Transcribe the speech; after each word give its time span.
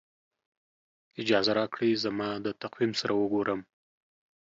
اجازه 1.21 1.51
راکړئ 1.59 1.91
زما 2.03 2.29
د 2.45 2.47
تقویم 2.61 2.91
سره 3.01 3.13
وګورم. 3.21 3.59